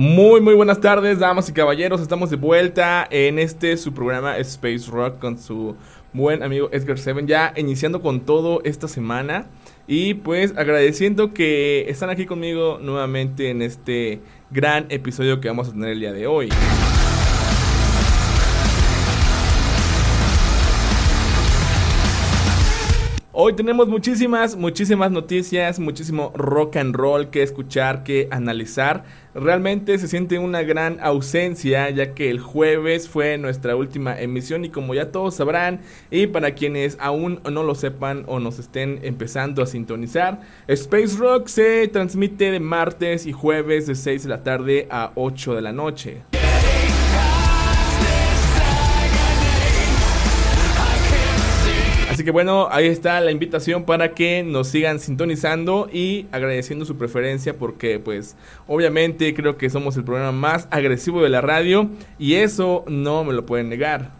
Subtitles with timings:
[0.00, 2.00] Muy, muy buenas tardes, damas y caballeros.
[2.00, 5.74] Estamos de vuelta en este su programa Space Rock con su
[6.12, 7.26] buen amigo Edgar Seven.
[7.26, 9.46] Ya iniciando con todo esta semana.
[9.88, 14.20] Y pues agradeciendo que están aquí conmigo nuevamente en este
[14.52, 16.48] gran episodio que vamos a tener el día de hoy.
[23.40, 29.04] Hoy tenemos muchísimas, muchísimas noticias, muchísimo rock and roll que escuchar, que analizar.
[29.40, 34.70] Realmente se siente una gran ausencia ya que el jueves fue nuestra última emisión y
[34.70, 35.80] como ya todos sabrán
[36.10, 41.46] y para quienes aún no lo sepan o nos estén empezando a sintonizar, Space Rock
[41.46, 45.72] se transmite de martes y jueves de 6 de la tarde a 8 de la
[45.72, 46.47] noche.
[52.18, 56.98] Así que bueno, ahí está la invitación para que nos sigan sintonizando y agradeciendo su
[56.98, 62.34] preferencia porque pues obviamente creo que somos el programa más agresivo de la radio y
[62.34, 64.17] eso no me lo pueden negar.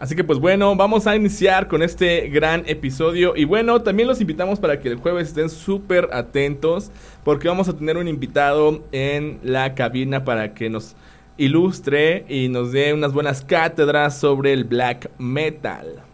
[0.00, 3.36] Así que pues bueno, vamos a iniciar con este gran episodio.
[3.36, 6.90] Y bueno, también los invitamos para que el jueves estén súper atentos.
[7.22, 10.96] Porque vamos a tener un invitado en la cabina para que nos
[11.36, 16.09] ilustre y nos dé unas buenas cátedras sobre el black metal.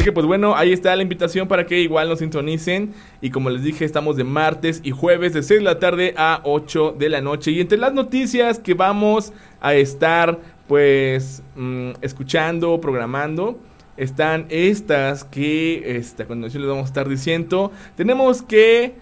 [0.00, 2.94] Así que pues bueno, ahí está la invitación para que igual nos sintonicen.
[3.20, 6.40] Y como les dije, estamos de martes y jueves de 6 de la tarde a
[6.44, 7.50] 8 de la noche.
[7.50, 13.58] Y entre las noticias que vamos a estar pues mm, escuchando, programando,
[13.98, 17.70] están estas que esta continuación les vamos a estar diciendo.
[17.94, 18.94] Tenemos que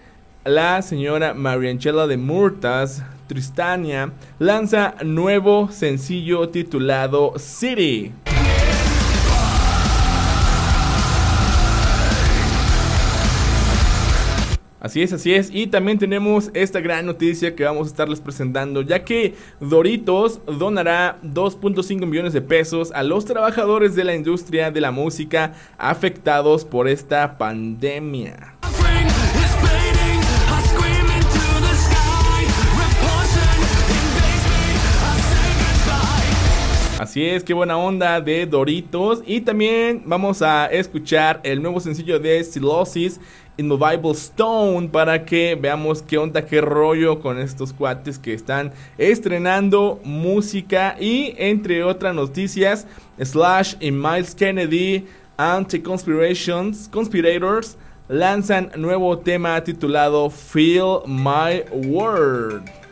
[0.43, 8.11] la señora Marianchela de Murtas, Tristania, lanza nuevo sencillo titulado City.
[14.79, 15.49] Así es, así es.
[15.53, 21.19] Y también tenemos esta gran noticia que vamos a estarles presentando, ya que Doritos donará
[21.21, 26.87] 2.5 millones de pesos a los trabajadores de la industria de la música afectados por
[26.87, 28.55] esta pandemia.
[36.99, 39.23] Así es, qué buena onda de Doritos.
[39.25, 43.19] Y también vamos a escuchar el nuevo sencillo de Stilosis
[43.67, 49.99] Bible Stone para que veamos qué onda, qué rollo con estos cuates que están estrenando
[50.03, 52.87] música y entre otras noticias,
[53.21, 55.05] Slash y Miles Kennedy,
[55.37, 57.77] Anti-Conspirations, Conspirators
[58.07, 62.88] lanzan nuevo tema titulado Feel My Word.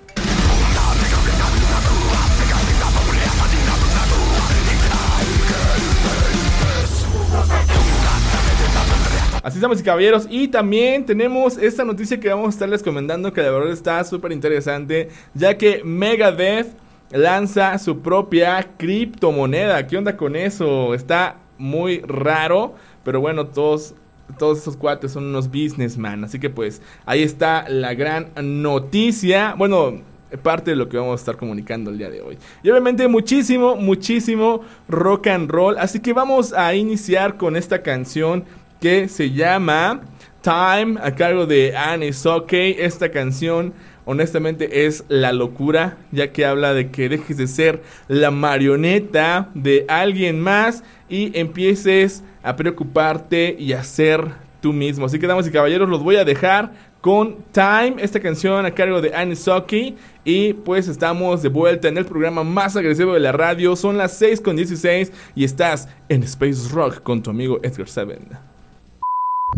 [9.47, 10.27] Así estamos, caballeros.
[10.29, 14.33] Y también tenemos esta noticia que vamos a estarles comentando que la verdad está súper
[14.33, 15.07] interesante.
[15.33, 16.67] Ya que Megadeth
[17.11, 19.87] lanza su propia criptomoneda.
[19.87, 20.93] ¿Qué onda con eso?
[20.93, 22.75] Está muy raro.
[23.05, 23.95] Pero bueno, todos
[24.37, 26.25] todos esos cuates son unos businessmen.
[26.25, 29.55] Así que pues ahí está la gran noticia.
[29.57, 30.01] Bueno,
[30.43, 32.37] parte de lo que vamos a estar comunicando el día de hoy.
[32.63, 35.77] Y obviamente muchísimo, muchísimo rock and roll.
[35.77, 38.43] Así que vamos a iniciar con esta canción
[38.79, 40.01] que se llama
[40.41, 42.75] Time a cargo de Annie Sockey.
[42.79, 43.73] Esta canción
[44.05, 49.85] honestamente es la locura, ya que habla de que dejes de ser la marioneta de
[49.89, 54.25] alguien más y empieces a preocuparte y a ser
[54.61, 55.05] tú mismo.
[55.05, 56.71] Así que damas y caballeros, los voy a dejar
[57.01, 59.97] con Time, esta canción a cargo de Annie Sockey.
[60.23, 63.75] Y pues estamos de vuelta en el programa más agresivo de la radio.
[63.75, 68.46] Son las 6 con 16 y estás en Space Rock con tu amigo Edgar Seven.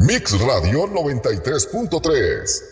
[0.01, 2.63] Mix Radio 93.3.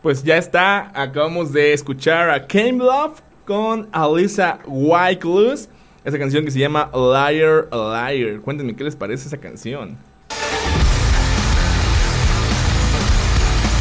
[0.00, 5.70] Pues ya está, acabamos de escuchar a Came Love con Alisa Wycliffe.
[6.04, 8.42] Esa canción que se llama Liar, Liar.
[8.42, 9.96] Cuéntenme qué les parece esa canción.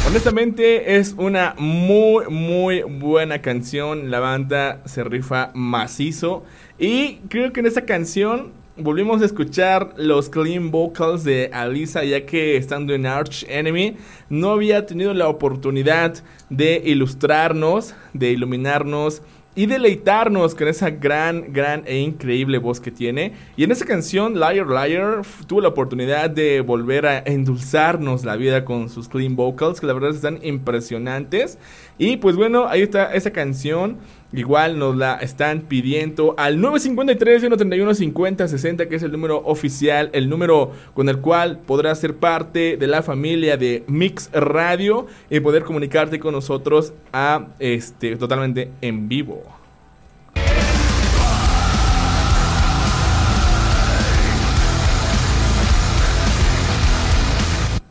[0.07, 4.09] Honestamente es una muy muy buena canción.
[4.09, 6.45] La banda se rifa macizo.
[6.79, 12.25] Y creo que en esa canción volvimos a escuchar los clean vocals de Alisa ya
[12.25, 13.97] que estando en Arch Enemy
[14.29, 19.23] no había tenido la oportunidad de ilustrarnos, de iluminarnos
[19.57, 23.33] y deleitarnos con esa gran, gran e increíble voz que tiene.
[23.55, 28.63] Y en esa canción, Liar Liar, tuvo la oportunidad de volver a endulzarnos la vida
[28.63, 31.57] con sus clean vocals, que la verdad están impresionantes.
[31.97, 33.97] Y pues bueno, ahí está esa canción.
[34.33, 40.09] Igual nos la están pidiendo al 953 131 50 60, que es el número oficial,
[40.13, 45.39] el número con el cual podrás ser parte de la familia de Mix Radio y
[45.39, 49.43] poder comunicarte con nosotros a este totalmente en vivo.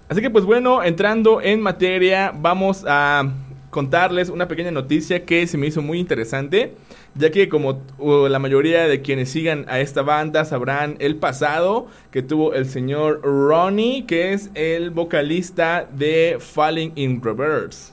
[0.09, 3.33] Así que pues bueno, entrando en materia, vamos a
[3.77, 6.73] contarles una pequeña noticia que se me hizo muy interesante,
[7.15, 7.83] ya que como
[8.27, 13.21] la mayoría de quienes sigan a esta banda sabrán el pasado que tuvo el señor
[13.23, 17.93] Ronnie, que es el vocalista de Falling in Reverse.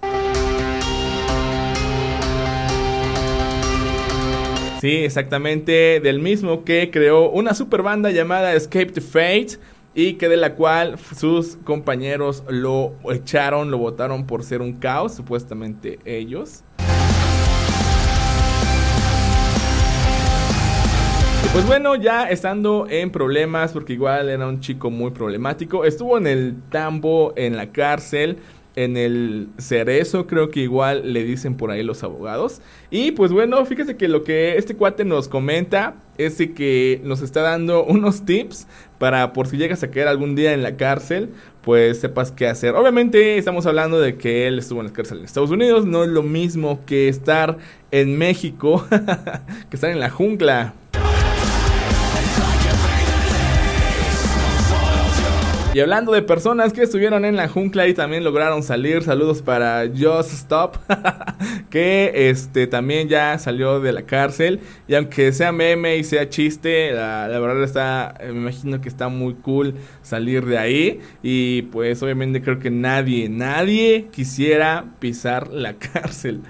[4.79, 9.57] Sí, exactamente, del mismo que creó una super banda llamada Escape the Fate
[9.95, 15.13] y que de la cual sus compañeros lo echaron, lo votaron por ser un caos,
[15.15, 16.63] supuestamente ellos.
[21.53, 26.25] pues bueno, ya estando en problemas, porque igual era un chico muy problemático, estuvo en
[26.25, 28.39] el tambo, en la cárcel,
[28.75, 32.61] en el cerezo, creo que igual le dicen por ahí los abogados.
[32.89, 37.41] Y pues bueno, fíjese que lo que este cuate nos comenta es que nos está
[37.41, 38.67] dando unos tips
[39.03, 42.73] para por si llegas a caer algún día en la cárcel, pues sepas qué hacer.
[42.73, 46.09] Obviamente estamos hablando de que él estuvo en la cárcel en Estados Unidos, no es
[46.09, 47.57] lo mismo que estar
[47.91, 48.85] en México,
[49.69, 50.75] que estar en la jungla.
[55.73, 59.87] Y hablando de personas que estuvieron en la jungla y también lograron salir, saludos para
[59.87, 60.77] Just Stop,
[61.71, 64.59] que este también ya salió de la cárcel.
[64.87, 69.33] Y aunque sea meme y sea chiste, la, verdad está, me imagino que está muy
[69.33, 69.73] cool
[70.03, 70.99] salir de ahí.
[71.23, 76.41] Y pues obviamente creo que nadie, nadie quisiera pisar la cárcel.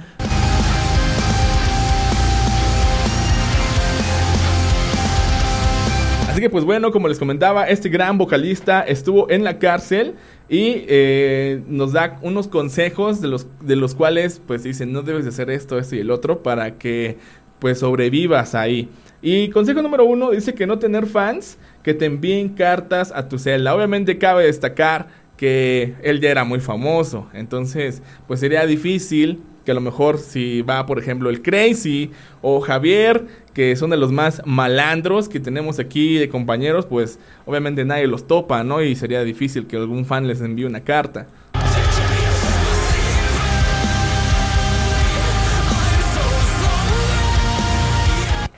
[6.44, 10.16] Que pues bueno, como les comentaba, este gran vocalista estuvo en la cárcel
[10.50, 15.24] y eh, nos da unos consejos de los, de los cuales pues dicen no debes
[15.24, 17.18] de hacer esto, esto y el otro para que
[17.60, 18.90] pues sobrevivas ahí.
[19.22, 23.40] Y consejo número uno dice que no tener fans que te envíen cartas a tu
[23.40, 23.74] celda.
[23.74, 25.08] Obviamente cabe destacar
[25.38, 30.62] que él ya era muy famoso, entonces pues sería difícil que a lo mejor si
[30.62, 32.12] va, por ejemplo, el Crazy
[32.42, 37.86] o Javier, que son de los más malandros que tenemos aquí de compañeros, pues obviamente
[37.86, 38.82] nadie los topa, ¿no?
[38.82, 41.28] Y sería difícil que algún fan les envíe una carta.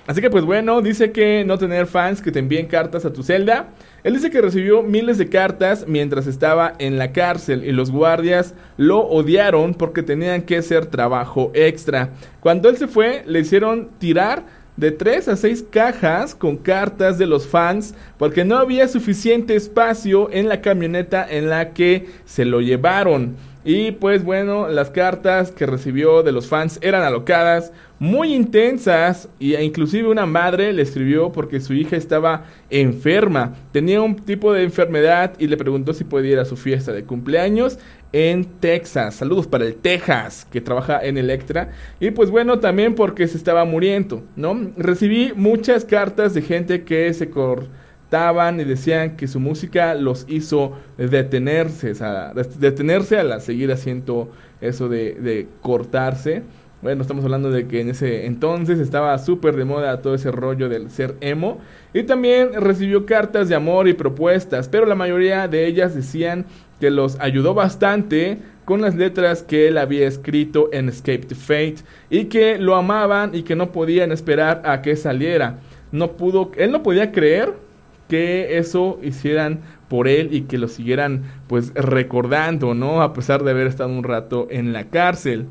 [0.08, 3.24] Así que pues bueno, dice que no tener fans que te envíen cartas a tu
[3.24, 3.70] celda.
[4.06, 8.54] Él dice que recibió miles de cartas mientras estaba en la cárcel y los guardias
[8.78, 12.12] lo odiaron porque tenían que hacer trabajo extra.
[12.40, 14.46] Cuando él se fue, le hicieron tirar
[14.78, 20.30] de 3 a 6 cajas con cartas de los fans porque no había suficiente espacio
[20.32, 23.36] en la camioneta en la que se lo llevaron.
[23.68, 29.56] Y pues bueno, las cartas que recibió de los fans eran alocadas, muy intensas, y
[29.56, 35.34] inclusive una madre le escribió porque su hija estaba enferma, tenía un tipo de enfermedad
[35.40, 37.80] y le preguntó si podía ir a su fiesta de cumpleaños
[38.14, 39.16] en Texas.
[39.16, 41.72] Saludos para el Texas, que trabaja en Electra.
[42.00, 44.72] Y pues bueno, también porque se estaba muriendo, ¿no?
[44.78, 47.68] Recibí muchas cartas de gente que se cortó
[48.12, 54.32] y decían que su música los hizo detenerse, o sea, detenerse a seguir haciendo
[54.62, 56.44] eso de, cortarse.
[56.82, 60.70] Bueno, estamos hablando de que en ese entonces estaba súper de moda todo ese rollo
[60.70, 61.60] del ser emo.
[61.94, 66.46] Y también recibió cartas de amor y propuestas, pero la mayoría de ellas decían
[66.80, 71.78] que los ayudó bastante con las letras que él había escrito en Escape to Fate
[72.10, 75.60] y que lo amaban y que no podían esperar a que saliera.
[75.92, 77.65] No pudo, él no podía creer
[78.08, 83.02] que eso hicieran por él y que lo siguieran pues recordando, ¿no?
[83.02, 85.48] A pesar de haber estado un rato en la cárcel.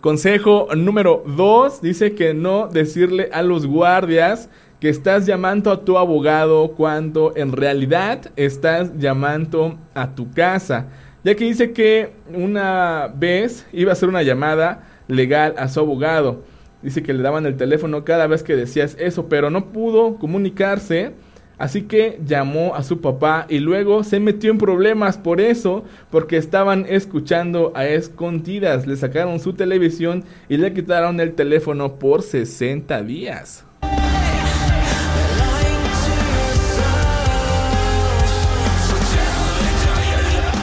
[0.00, 5.96] Consejo número 2 dice que no decirle a los guardias que estás llamando a tu
[5.96, 10.88] abogado cuando en realidad estás llamando a tu casa
[11.24, 16.44] ya que dice que una vez iba a hacer una llamada legal a su abogado.
[16.82, 21.12] Dice que le daban el teléfono cada vez que decías eso, pero no pudo comunicarse.
[21.56, 26.36] Así que llamó a su papá y luego se metió en problemas por eso, porque
[26.36, 28.86] estaban escuchando a escondidas.
[28.86, 33.64] Le sacaron su televisión y le quitaron el teléfono por 60 días.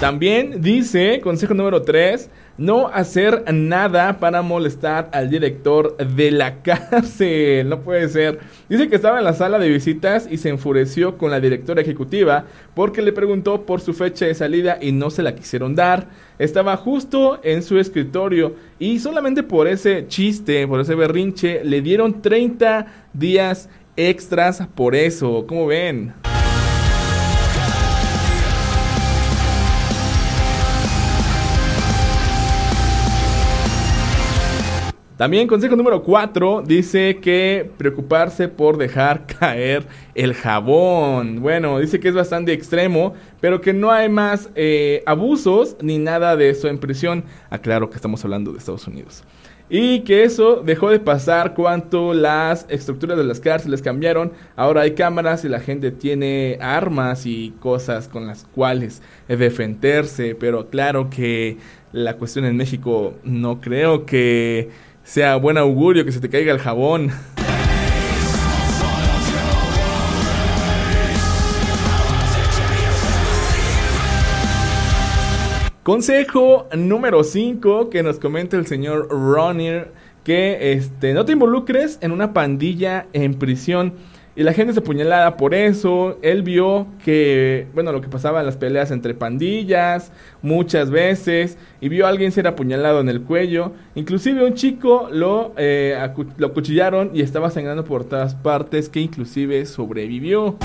[0.02, 2.28] También dice, consejo número 3,
[2.58, 7.70] no hacer nada para molestar al director de la cárcel.
[7.70, 8.40] No puede ser.
[8.68, 12.46] Dice que estaba en la sala de visitas y se enfureció con la directora ejecutiva
[12.74, 16.08] porque le preguntó por su fecha de salida y no se la quisieron dar.
[16.40, 22.24] Estaba justo en su escritorio y solamente por ese chiste, por ese berrinche, le dieron
[22.24, 25.46] 30 días extras por eso.
[25.48, 26.16] ¿Cómo ven?
[35.22, 39.86] También consejo número 4 dice que preocuparse por dejar caer
[40.16, 41.42] el jabón.
[41.42, 46.36] Bueno, dice que es bastante extremo, pero que no hay más eh, abusos ni nada
[46.36, 47.24] de eso en prisión.
[47.52, 49.24] Aclaro que estamos hablando de Estados Unidos.
[49.70, 54.32] Y que eso dejó de pasar cuanto las estructuras de las cárceles cambiaron.
[54.56, 60.34] Ahora hay cámaras y la gente tiene armas y cosas con las cuales defenderse.
[60.34, 61.58] Pero claro que
[61.94, 64.70] la cuestión en México no creo que
[65.04, 67.12] sea buen augurio que se te caiga el jabón.
[75.84, 79.86] Consejo número 5 que nos comenta el señor Ronnie
[80.24, 83.94] que este no te involucres en una pandilla en prisión.
[84.36, 86.18] Y la gente se apuñalada por eso.
[86.22, 90.12] Él vio que, bueno, lo que pasaba en las peleas entre pandillas
[90.42, 91.58] muchas veces.
[91.82, 93.74] Y vio a alguien ser apuñalado en el cuello.
[93.96, 95.98] Inclusive un chico lo, eh,
[96.38, 100.58] lo acuchillaron y estaba sangrando por todas partes que inclusive sobrevivió.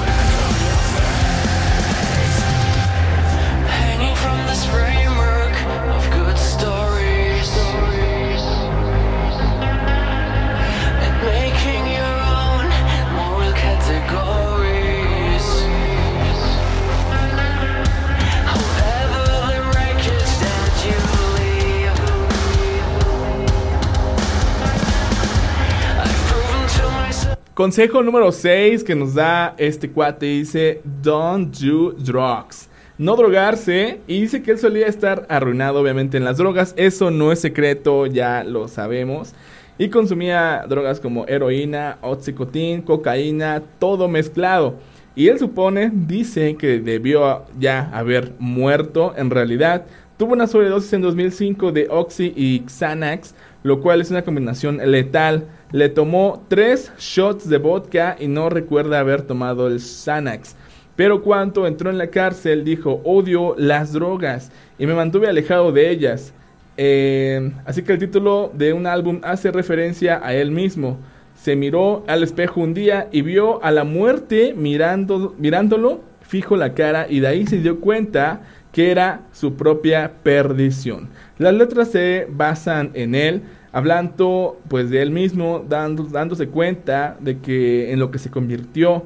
[27.57, 32.69] Consejo número 6 que nos da este cuate dice, don't do drugs.
[32.99, 34.01] No drogarse.
[34.07, 36.75] Y dice que él solía estar arruinado obviamente en las drogas.
[36.77, 39.33] Eso no es secreto, ya lo sabemos.
[39.79, 44.75] Y consumía drogas como heroína, oxicotin, cocaína, todo mezclado.
[45.15, 49.15] Y él supone, dice que debió ya haber muerto.
[49.17, 49.87] En realidad,
[50.19, 55.47] tuvo una sobredosis en 2005 de Oxy y Xanax, lo cual es una combinación letal.
[55.73, 60.57] Le tomó tres shots de vodka y no recuerda haber tomado el Xanax.
[60.95, 65.91] Pero cuando entró en la cárcel dijo, odio las drogas y me mantuve alejado de
[65.91, 66.33] ellas.
[66.77, 70.99] Eh, así que el título de un álbum hace referencia a él mismo.
[71.35, 77.07] Se miró al espejo un día y vio a la muerte mirándolo fijo la cara
[77.09, 78.43] y de ahí se dio cuenta
[78.73, 81.09] que era su propia perdición.
[81.39, 83.43] Las letras se basan en él,
[83.77, 89.05] hablando pues de él mismo, dando, dándose cuenta de que en lo que se convirtió,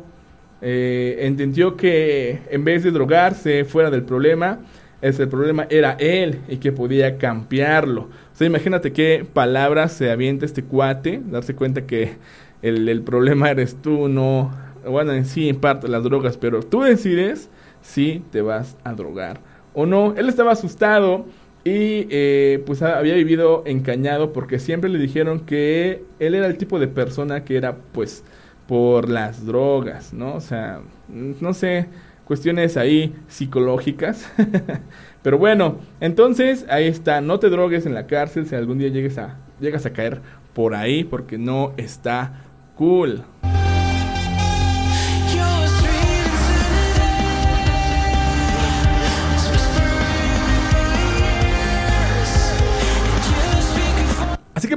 [0.62, 4.60] eh, entendió que en vez de drogarse fuera del problema,
[5.02, 8.02] ese problema era él y que podía cambiarlo.
[8.02, 12.18] O sea, imagínate qué palabras se avienta este cuate, darse cuenta que
[12.62, 14.52] el, el problema eres tú, no,
[14.88, 17.50] bueno, en sí, en parte las drogas, pero tú decides
[17.82, 19.40] si te vas a drogar
[19.74, 20.14] o no.
[20.16, 21.24] Él estaba asustado
[21.64, 26.78] y eh, pues había vivido encañado porque siempre le dijeron que él era el tipo
[26.78, 28.24] de persona que era pues
[28.66, 30.34] por las drogas, ¿no?
[30.34, 31.88] O sea, no sé,
[32.24, 34.30] cuestiones ahí psicológicas.
[35.22, 39.18] Pero bueno, entonces ahí está, no te drogues en la cárcel si algún día llegues
[39.18, 40.20] a, llegas a caer
[40.54, 42.44] por ahí porque no está
[42.76, 43.22] cool.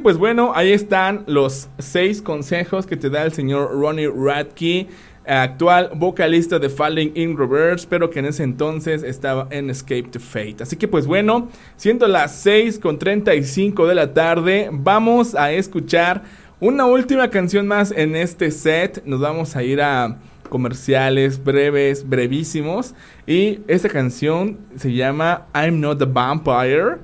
[0.03, 4.88] Pues bueno, ahí están los seis consejos que te da el señor Ronnie Radke,
[5.25, 10.19] actual vocalista de Falling in Reverse, pero que en ese entonces estaba en Escape to
[10.19, 10.57] Fate.
[10.62, 16.24] Así que pues bueno, siendo las 6 con 35 de la tarde, vamos a escuchar
[16.60, 19.03] una última canción más en este set.
[19.05, 20.19] Nos vamos a ir a
[20.50, 22.93] comerciales breves, brevísimos.
[23.25, 26.98] Y esta canción se llama I'm Not the Vampire.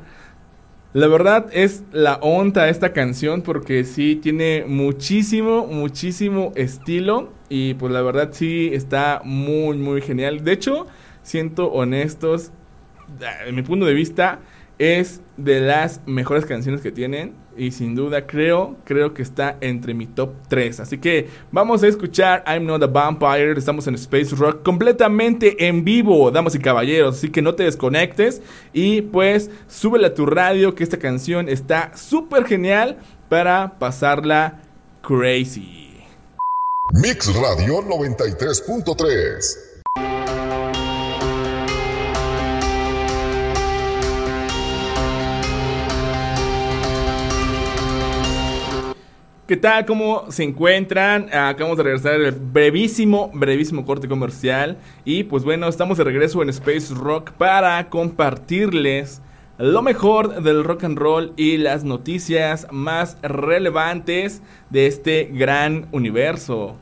[0.92, 7.94] La verdad es la onda esta canción porque sí tiene muchísimo, muchísimo estilo y pues
[7.94, 10.44] la verdad sí está muy, muy genial.
[10.44, 10.88] De hecho,
[11.22, 12.52] siento honestos,
[13.46, 14.40] en mi punto de vista,
[14.80, 19.94] es de las mejores canciones que tienen y sin duda creo, creo que está entre
[19.94, 20.80] mi top 3.
[20.80, 25.84] Así que vamos a escuchar I'm Not a Vampire, estamos en Space Rock completamente en
[25.84, 28.42] vivo, damas y caballeros, así que no te desconectes
[28.74, 32.98] y pues súbele a tu radio que esta canción está súper genial
[33.30, 34.62] para pasarla
[35.02, 36.04] crazy.
[36.94, 39.69] Mix Radio 93.3
[49.50, 49.88] ¿Qué tal?
[49.88, 51.26] ¿Cómo se encuentran?
[51.34, 54.78] Acabamos de regresar el brevísimo, brevísimo corte comercial.
[55.06, 59.24] Y pues bueno, estamos de regreso en Space Rock para compartirles
[59.58, 66.78] lo mejor del rock and roll y las noticias más relevantes de este gran universo.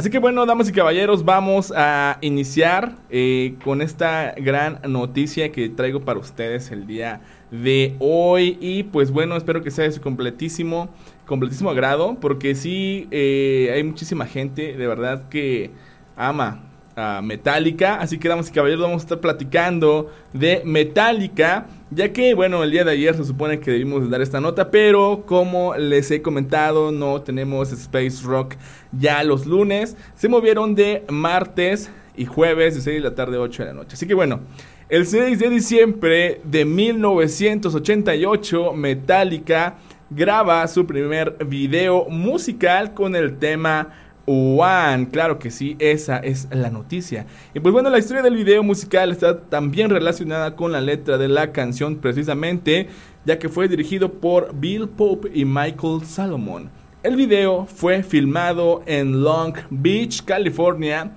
[0.00, 5.68] Así que bueno, damas y caballeros, vamos a iniciar eh, con esta gran noticia que
[5.68, 8.56] traigo para ustedes el día de hoy.
[8.62, 10.88] Y pues bueno, espero que sea de su completísimo,
[11.26, 15.70] completísimo agrado, porque sí eh, hay muchísima gente de verdad que
[16.16, 16.69] ama
[17.00, 17.96] a Metallica.
[17.96, 21.66] Así que, damas y caballeros, vamos a estar platicando de Metallica.
[21.90, 25.24] Ya que, bueno, el día de ayer se supone que debimos dar esta nota, pero
[25.26, 28.54] como les he comentado, no tenemos Space Rock
[28.92, 29.96] ya los lunes.
[30.14, 33.74] Se movieron de martes y jueves de 6 de la tarde a 8 de la
[33.74, 33.94] noche.
[33.94, 34.40] Así que bueno,
[34.88, 39.76] el 6 de diciembre de 1988, Metallica
[40.10, 43.90] graba su primer video musical con el tema
[44.32, 47.26] One, claro que sí, esa es la noticia.
[47.52, 51.26] Y pues bueno, la historia del video musical está también relacionada con la letra de
[51.26, 52.86] la canción precisamente,
[53.24, 56.70] ya que fue dirigido por Bill Pope y Michael Salomon.
[57.02, 61.10] El video fue filmado en Long Beach, California,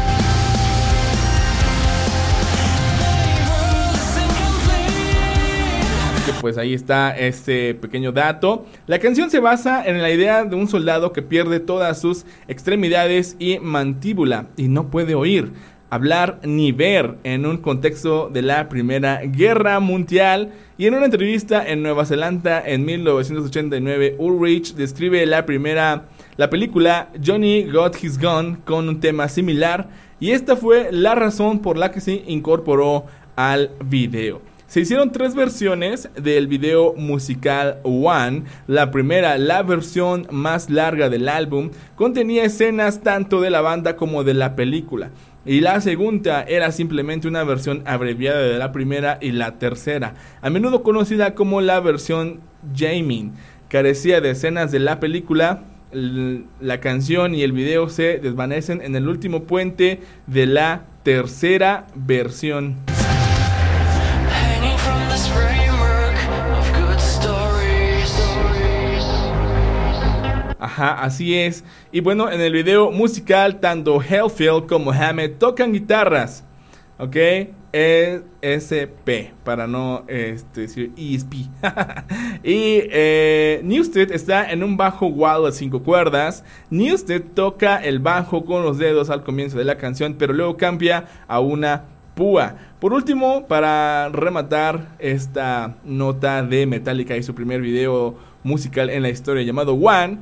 [6.43, 8.67] Pues ahí está este pequeño dato.
[8.89, 13.37] La canción se basa en la idea de un soldado que pierde todas sus extremidades
[13.39, 15.53] y mantíbula y no puede oír,
[15.89, 20.51] hablar ni ver en un contexto de la Primera Guerra Mundial.
[20.77, 27.13] Y en una entrevista en Nueva Zelanda en 1989, Ulrich describe la primera la película
[27.25, 31.93] Johnny Got His Gun con un tema similar y esta fue la razón por la
[31.93, 33.05] que se incorporó
[33.37, 34.52] al video.
[34.73, 38.45] Se hicieron tres versiones del video musical One.
[38.67, 44.25] La primera, la versión más larga del álbum, contenía escenas tanto de la banda como
[44.25, 45.11] de la película.
[45.45, 50.49] Y la segunda era simplemente una versión abreviada de la primera y la tercera, a
[50.49, 52.41] menudo conocida como la versión
[52.75, 53.31] Jamie.
[53.69, 59.07] Carecía de escenas de la película, la canción y el video se desvanecen en el
[59.07, 62.92] último puente de la tercera versión.
[70.73, 71.65] Ajá, así es.
[71.93, 76.45] Y bueno, en el video musical, tanto Hellfield como Hammett tocan guitarras.
[76.99, 77.17] ¿Ok?
[77.75, 81.35] ESP, para no este, decir ESP.
[82.43, 86.43] y eh, Newsted está en un bajo wall de cinco cuerdas.
[86.71, 91.05] Newsted toca el bajo con los dedos al comienzo de la canción, pero luego cambia
[91.29, 92.57] a una púa.
[92.81, 99.09] Por último, para rematar esta nota de Metallica y su primer video musical en la
[99.09, 100.19] historia llamado One,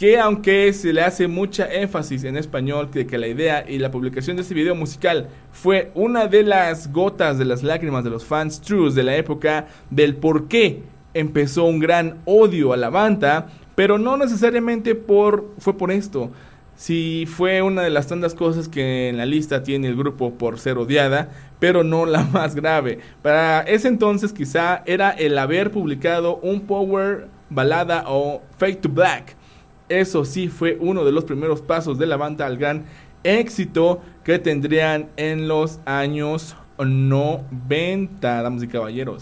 [0.00, 3.90] que aunque se le hace mucha énfasis en español de que la idea y la
[3.90, 8.24] publicación de este video musical fue una de las gotas de las lágrimas de los
[8.24, 13.48] fans trues de la época del por qué empezó un gran odio a la banda,
[13.74, 16.30] pero no necesariamente por fue por esto,
[16.76, 20.58] si fue una de las tantas cosas que en la lista tiene el grupo por
[20.58, 23.00] ser odiada, pero no la más grave.
[23.20, 29.36] Para ese entonces quizá era el haber publicado un power balada o Fake to Black.
[29.90, 32.84] Eso sí fue uno de los primeros pasos de la banda al gran
[33.24, 39.18] éxito que tendrían en los años 90, damas y caballeros.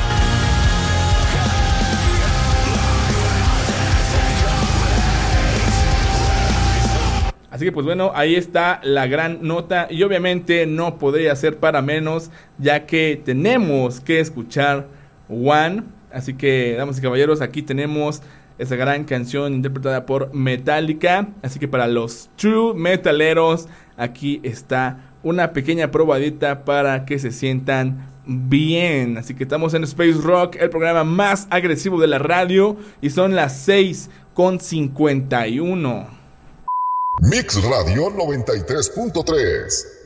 [7.51, 11.81] Así que pues bueno, ahí está la gran nota y obviamente no podría ser para
[11.81, 14.87] menos ya que tenemos que escuchar
[15.31, 15.85] One.
[16.13, 18.23] Así que, damas y caballeros, aquí tenemos
[18.59, 21.29] esa gran canción interpretada por Metallica.
[21.43, 28.09] Así que para los true metaleros, aquí está una pequeña probadita para que se sientan
[28.27, 29.17] bien.
[29.17, 32.77] Así que estamos en Space Rock, el programa más agresivo de la radio.
[33.01, 36.19] Y son las 6 con 51.
[37.23, 39.98] Mix Radio 93.3.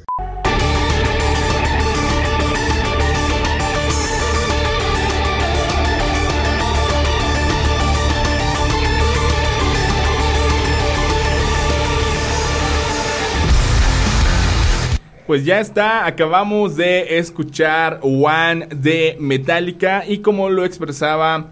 [15.33, 21.47] Pues ya está, acabamos de escuchar One de Metallica y como lo expresaba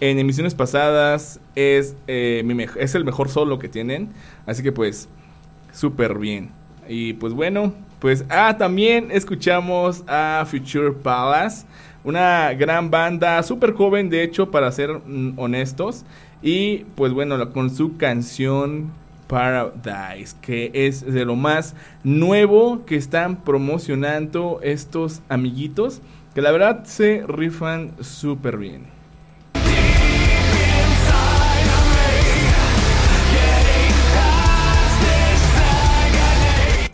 [0.00, 2.44] en emisiones pasadas es, eh,
[2.78, 4.10] es el mejor solo que tienen.
[4.44, 5.08] Así que pues,
[5.72, 6.50] súper bien.
[6.86, 11.64] Y pues bueno, pues ah, también escuchamos a Future Palace.
[12.04, 16.04] Una gran banda, súper joven de hecho, para ser mm, honestos.
[16.42, 18.92] Y pues bueno, con su canción
[19.32, 26.02] Paradise, que es de lo más nuevo que están promocionando estos amiguitos,
[26.34, 28.82] que la verdad se rifan súper bien.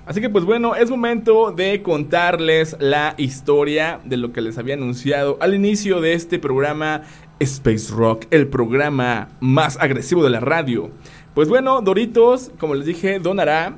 [0.07, 4.75] Así que pues bueno, es momento de contarles la historia de lo que les había
[4.75, 7.03] anunciado al inicio de este programa
[7.41, 10.91] Space Rock, el programa más agresivo de la radio.
[11.39, 13.77] Pues bueno, Doritos, como les dije, donará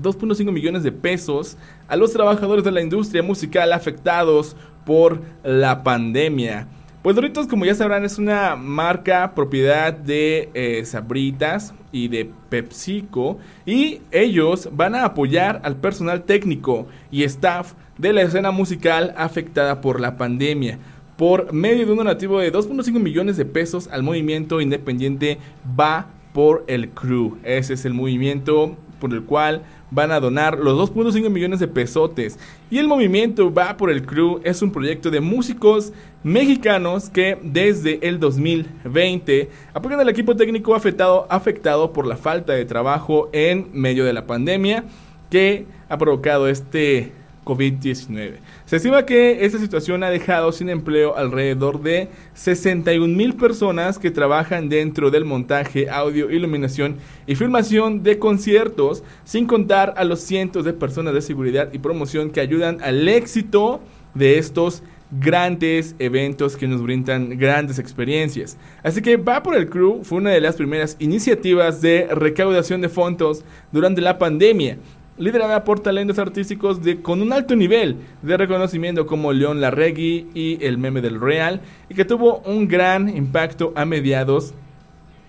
[0.00, 6.68] 2.5 millones de pesos a los trabajadores de la industria musical afectados por la pandemia.
[7.02, 13.36] Pues Doritos, como ya sabrán, es una marca propiedad de eh, Sabritas y de PepsiCo.
[13.66, 19.82] Y ellos van a apoyar al personal técnico y staff de la escena musical afectada
[19.82, 20.78] por la pandemia.
[21.18, 25.36] Por medio de un donativo de 2.5 millones de pesos al movimiento independiente
[25.78, 27.38] Va por el Crew.
[27.42, 32.38] Ese es el movimiento por el cual van a donar los 2.5 millones de pesotes.
[32.70, 35.92] Y el movimiento Va por el Crew es un proyecto de músicos
[36.22, 42.64] mexicanos que desde el 2020 apoyan al equipo técnico afectado, afectado por la falta de
[42.64, 44.84] trabajo en medio de la pandemia
[45.30, 47.12] que ha provocado este
[47.44, 48.34] COVID-19.
[48.66, 54.10] Se estima que esta situación ha dejado sin empleo alrededor de 61 mil personas que
[54.10, 60.64] trabajan dentro del montaje, audio, iluminación y filmación de conciertos, sin contar a los cientos
[60.64, 63.80] de personas de seguridad y promoción que ayudan al éxito
[64.14, 64.82] de estos
[65.20, 68.56] grandes eventos que nos brindan grandes experiencias.
[68.82, 72.88] Así que Va por el Crew fue una de las primeras iniciativas de recaudación de
[72.88, 74.78] fondos durante la pandemia
[75.22, 80.58] liderada por talentos artísticos de, con un alto nivel de reconocimiento como León Larregui y
[80.64, 84.52] el meme del Real, y que tuvo un gran impacto a mediados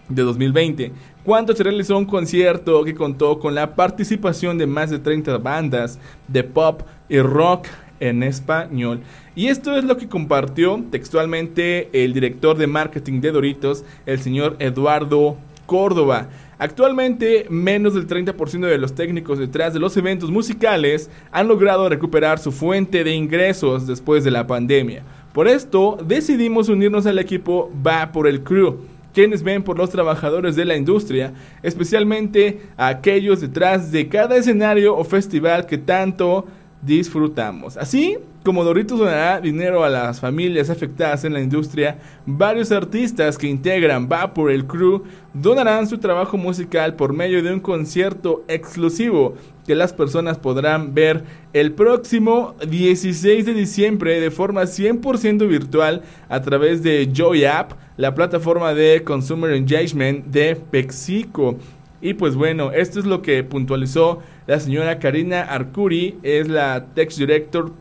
[0.09, 0.91] de 2020,
[1.23, 5.99] cuando se realizó un concierto que contó con la participación de más de 30 bandas
[6.27, 7.67] de pop y rock
[7.99, 9.01] en español.
[9.35, 14.55] Y esto es lo que compartió textualmente el director de marketing de Doritos, el señor
[14.57, 16.29] Eduardo Córdoba.
[16.59, 22.39] Actualmente, menos del 30% de los técnicos detrás de los eventos musicales han logrado recuperar
[22.39, 25.03] su fuente de ingresos después de la pandemia.
[25.33, 28.81] Por esto, decidimos unirnos al equipo Va por el Crew,
[29.13, 34.95] quienes ven por los trabajadores de la industria, especialmente a aquellos detrás de cada escenario
[34.95, 36.45] o festival que tanto
[36.85, 37.77] disfrutamos.
[37.77, 43.47] Así, como Doritos donará dinero a las familias afectadas en la industria, varios artistas que
[43.47, 49.35] integran Va por el Crew donarán su trabajo musical por medio de un concierto exclusivo
[49.65, 56.41] que las personas podrán ver el próximo 16 de diciembre de forma 100% virtual a
[56.41, 61.57] través de Joy App, la plataforma de Consumer Engagement de Pexico.
[62.03, 67.17] Y pues bueno, esto es lo que puntualizó la señora Karina Arcuri, es la Text
[67.17, 67.71] Director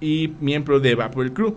[0.00, 1.56] y miembro de Vapor Crew.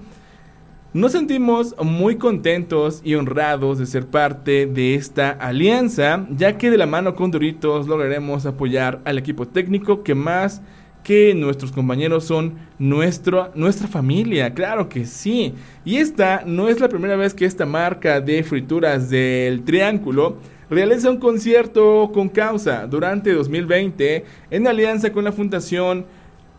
[0.94, 6.80] Nos sentimos muy contentos y honrados de ser parte de esta alianza, ya que de
[6.80, 10.64] la mano con Doritos lograremos apoyar al equipo técnico que más
[11.04, 15.54] que nuestros compañeros son nuestro, nuestra familia, claro que sí.
[15.86, 20.38] Y esta no es la primera vez que esta marca de frituras del Triángulo
[20.70, 26.06] realiza un concierto con causa durante 2020 en alianza con la Fundación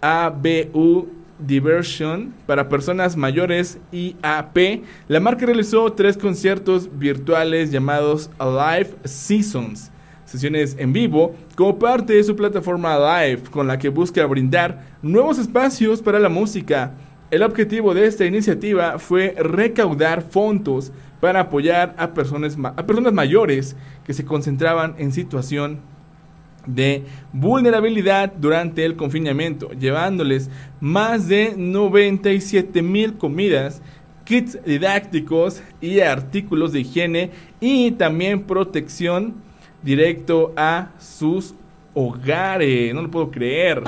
[0.00, 4.82] ABU Diversion para personas mayores IAP.
[5.08, 9.90] La marca realizó tres conciertos virtuales llamados Alive Seasons,
[10.24, 15.38] sesiones en vivo, como parte de su plataforma Live, con la que busca brindar nuevos
[15.38, 16.94] espacios para la música.
[17.30, 23.76] El objetivo de esta iniciativa fue recaudar fondos para apoyar a personas, a personas mayores
[24.04, 25.80] que se concentraban en situación
[26.66, 30.50] de vulnerabilidad durante el confinamiento, llevándoles
[30.80, 33.80] más de 97 mil comidas,
[34.24, 39.34] kits didácticos y artículos de higiene y también protección
[39.82, 41.54] directo a sus
[41.94, 42.94] hogares.
[42.94, 43.82] No lo puedo creer.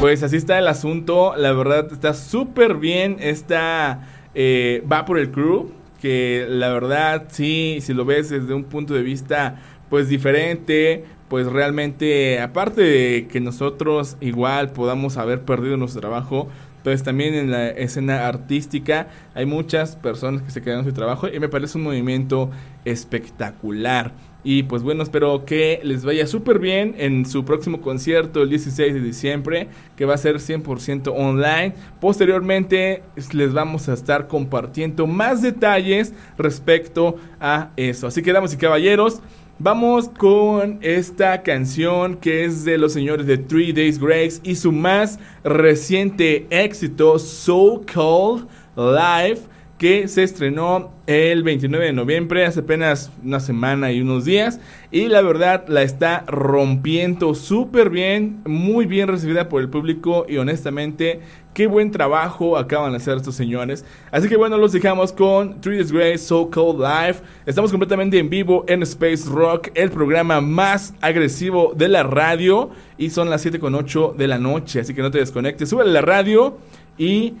[0.00, 5.30] Pues así está el asunto, la verdad está súper bien, está, eh, va por el
[5.30, 9.60] crew, que la verdad sí, si lo ves desde un punto de vista
[9.90, 16.48] pues diferente, pues realmente aparte de que nosotros igual podamos haber perdido nuestro trabajo,
[16.82, 21.38] pues también en la escena artística hay muchas personas que se quedan sin trabajo y
[21.40, 22.50] me parece un movimiento
[22.86, 24.14] espectacular.
[24.42, 28.94] Y pues bueno, espero que les vaya súper bien en su próximo concierto el 16
[28.94, 31.74] de diciembre, que va a ser 100% online.
[32.00, 38.06] Posteriormente les vamos a estar compartiendo más detalles respecto a eso.
[38.06, 39.20] Así que damas y caballeros,
[39.58, 44.72] vamos con esta canción que es de los señores de Three Days Grace y su
[44.72, 49.40] más reciente éxito, So Called Live
[49.80, 54.60] que se estrenó el 29 de noviembre, hace apenas una semana y unos días.
[54.90, 60.36] Y la verdad la está rompiendo súper bien, muy bien recibida por el público y
[60.36, 61.20] honestamente
[61.54, 63.86] qué buen trabajo acaban de hacer estos señores.
[64.10, 67.22] Así que bueno, los dejamos con Three Grace, So Cold Life.
[67.46, 72.68] Estamos completamente en vivo en Space Rock, el programa más agresivo de la radio.
[72.98, 75.86] Y son las 7 con 8 de la noche, así que no te desconectes, sube
[75.86, 76.58] la radio
[76.98, 77.32] y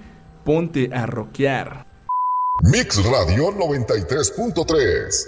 [0.42, 1.89] ponte a rockear.
[2.62, 5.26] Mix Radio 93.3.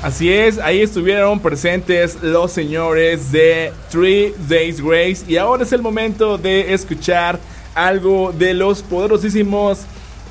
[0.00, 5.82] Así es, ahí estuvieron presentes los señores de Three Days Grace y ahora es el
[5.82, 7.40] momento de escuchar
[7.74, 9.80] algo de los poderosísimos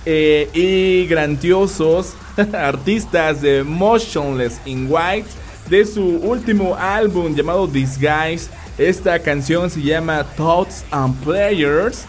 [0.10, 2.14] eh, y grandiosos
[2.54, 5.28] artistas de Motionless in White
[5.70, 8.50] de su último álbum llamado Disguise.
[8.78, 12.06] Esta canción se llama Thoughts and Players.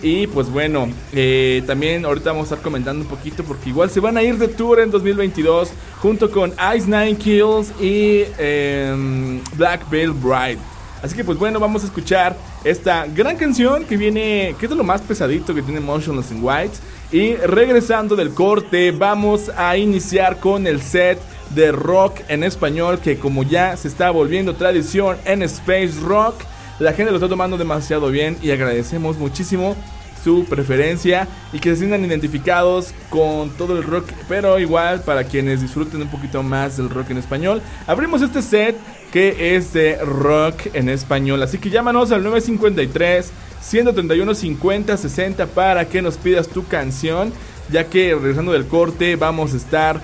[0.00, 4.00] Y pues bueno, eh, también ahorita vamos a estar comentando un poquito porque igual se
[4.00, 9.90] van a ir de tour en 2022 junto con Ice Nine Kills y em, Black
[9.90, 10.58] Veil Bride.
[11.02, 14.76] Así que pues bueno, vamos a escuchar esta gran canción que viene, que es de
[14.76, 16.76] lo más pesadito que tiene Motionless in White.
[17.10, 21.18] Y regresando del corte, vamos a iniciar con el set
[21.54, 26.36] de rock en español que como ya se está volviendo tradición en Space Rock,
[26.78, 29.76] la gente lo está tomando demasiado bien y agradecemos muchísimo
[30.22, 35.60] su preferencia y que se sientan identificados con todo el rock, pero igual para quienes
[35.62, 38.76] disfruten un poquito más del rock en español, abrimos este set
[39.10, 45.88] que es de rock en español, así que llámanos al 953 131 50 60 para
[45.88, 47.32] que nos pidas tu canción,
[47.70, 50.00] ya que regresando del corte vamos a estar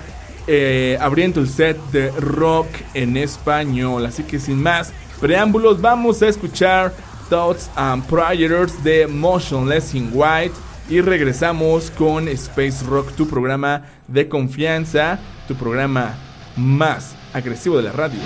[0.47, 4.05] eh, abriendo el set de rock en español.
[4.05, 6.93] Así que sin más preámbulos, vamos a escuchar
[7.29, 10.55] Thoughts and Prayers de Motionless in White.
[10.89, 16.15] Y regresamos con Space Rock, tu programa de confianza, tu programa
[16.57, 18.19] más agresivo de la radio.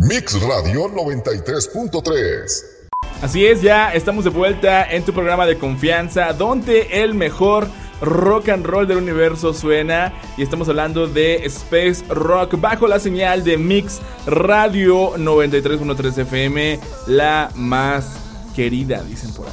[0.00, 2.82] Mix Radio 93.3
[3.22, 7.68] Así es, ya estamos de vuelta en tu programa de confianza, donde el mejor
[8.00, 10.12] rock and roll del universo suena.
[10.36, 17.50] Y estamos hablando de Space Rock bajo la señal de Mix Radio 93.3 FM, la
[17.54, 18.21] más
[18.54, 19.52] querida, dicen por ahí.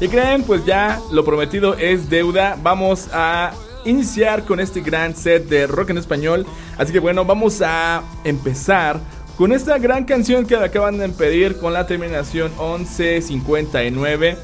[0.00, 0.42] ¿Y creen?
[0.42, 2.58] Pues ya lo prometido es deuda.
[2.62, 3.52] Vamos a
[3.86, 6.46] iniciar con este gran set de rock en español.
[6.76, 9.00] Así que bueno, vamos a empezar
[9.38, 14.36] con esta gran canción que acaban de pedir con la terminación 1159.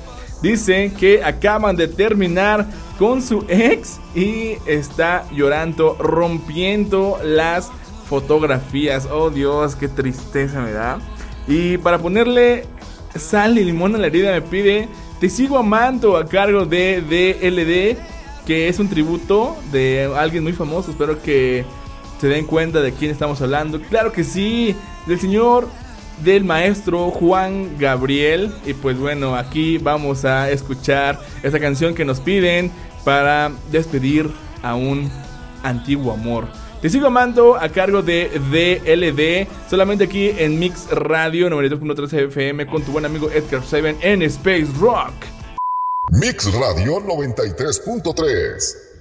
[0.43, 2.67] Dice que acaban de terminar
[2.99, 7.71] con su ex y está llorando, rompiendo las
[8.13, 9.09] fotografías.
[9.11, 10.99] Oh Dios, qué tristeza me da.
[11.49, 12.67] Y para ponerle
[13.17, 14.87] sal y limón a la herida me pide
[15.19, 20.91] Te sigo amando a cargo de DLD, que es un tributo de alguien muy famoso.
[20.91, 21.65] Espero que
[22.21, 23.81] se den cuenta de quién estamos hablando.
[23.81, 25.67] Claro que sí, del señor
[26.23, 28.53] del maestro Juan Gabriel.
[28.67, 32.71] Y pues bueno, aquí vamos a escuchar esta canción que nos piden
[33.07, 34.31] para despedir
[34.63, 35.11] a un
[35.63, 36.62] antiguo amor.
[36.83, 42.83] Te sigo amando a cargo de DLD, solamente aquí en Mix Radio 92.3 FM con
[42.83, 45.13] tu buen amigo Edgar Seven en Space Rock.
[46.11, 48.93] Mix Radio 93.3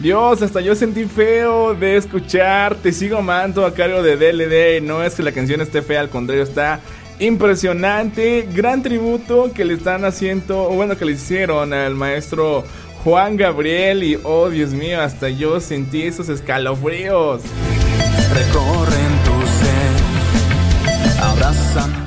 [0.00, 4.82] Dios, hasta yo sentí feo de escuchar Te sigo amando a cargo de DLD.
[4.86, 6.80] No es que la canción esté fea, al contrario, está
[7.18, 12.64] impresionante, gran tributo que le están haciendo, o bueno, que le hicieron al maestro
[13.04, 17.42] Juan Gabriel y oh Dios mío, hasta yo sentí esos escalofríos.
[18.32, 19.34] Recorren tu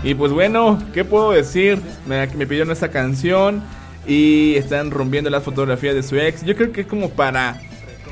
[0.04, 1.82] Y pues bueno, ¿qué puedo decir?
[2.06, 3.62] Me, me pidieron esta canción
[4.08, 6.44] y están rompiendo las fotografías de su ex.
[6.44, 7.62] Yo creo que es como para...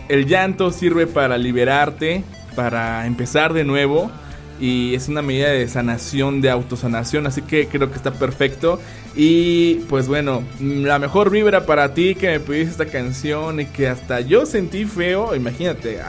[0.08, 2.24] El llanto sirve para liberarte,
[2.56, 4.12] para empezar de nuevo
[4.60, 8.80] y es una medida de sanación, de autosanación, así que creo que está perfecto.
[9.16, 13.88] Y pues bueno, la mejor vibra para ti que me pediste esta canción y que
[13.88, 16.00] hasta yo sentí feo, imagínate,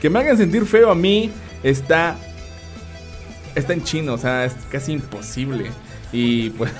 [0.00, 1.30] que me hagan sentir feo a mí
[1.62, 2.16] está
[3.54, 5.70] está en chino, o sea, es casi imposible.
[6.12, 6.72] Y pues,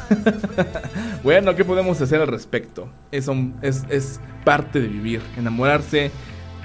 [1.25, 2.89] bueno, ¿qué podemos hacer al respecto?
[3.11, 6.13] Eso es, es parte de vivir, enamorarse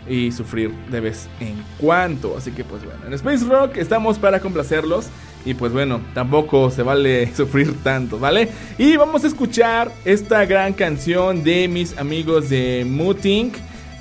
[0.07, 2.37] y sufrir de vez en cuando.
[2.37, 5.07] Así que pues bueno, en Space Rock estamos para complacerlos.
[5.43, 8.49] Y pues bueno, tampoco se vale sufrir tanto, ¿vale?
[8.77, 13.51] Y vamos a escuchar esta gran canción de mis amigos de Muting.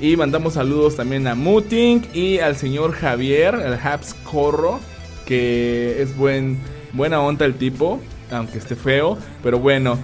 [0.01, 4.81] Y mandamos saludos también a Muting y al señor Javier, el Habs Corro,
[5.27, 6.59] que es buen,
[6.95, 9.19] buena onda el tipo, aunque esté feo.
[9.43, 9.99] Pero bueno,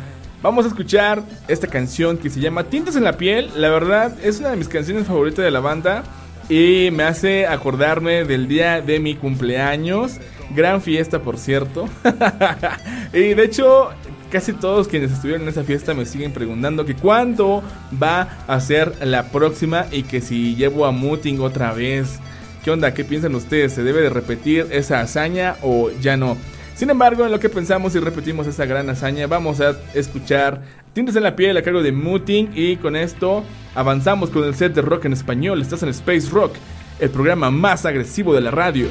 [0.47, 3.51] Vamos a escuchar esta canción que se llama Tintas en la piel.
[3.57, 6.05] La verdad es una de mis canciones favoritas de la banda
[6.49, 10.19] y me hace acordarme del día de mi cumpleaños.
[10.55, 11.89] Gran fiesta, por cierto.
[13.13, 13.91] y de hecho,
[14.31, 17.65] casi todos quienes estuvieron en esa fiesta me siguen preguntando que cuándo
[18.01, 22.21] va a ser la próxima y que si llevo a Muting otra vez.
[22.63, 22.95] ¿Qué onda?
[22.95, 23.73] ¿Qué piensan ustedes?
[23.73, 26.37] ¿Se debe de repetir esa hazaña o ya no?
[26.77, 30.61] Sin embargo, en lo que pensamos y repetimos esta gran hazaña, vamos a escuchar
[30.93, 34.75] Tintes en la piel a cargo de Muting y con esto avanzamos con el set
[34.75, 35.63] de rock en español.
[35.63, 36.53] Estás en Space Rock,
[36.99, 38.89] el programa más agresivo de la radio.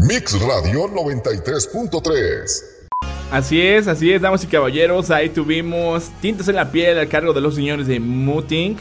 [0.00, 2.64] Mix Radio 93.3
[3.30, 5.12] Así es, así es, damas y caballeros.
[5.12, 8.76] Ahí tuvimos Tintes en la piel a cargo de los señores de Muting.